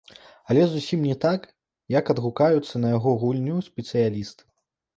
[0.53, 1.41] Але зусім не так,
[1.97, 4.43] як адгукаюцца на яго гульню спецыялісты.